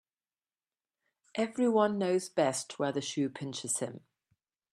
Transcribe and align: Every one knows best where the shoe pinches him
Every 1.35 1.69
one 1.69 1.99
knows 1.99 2.27
best 2.27 2.79
where 2.79 2.91
the 2.91 3.01
shoe 3.01 3.29
pinches 3.29 3.77
him 3.77 4.01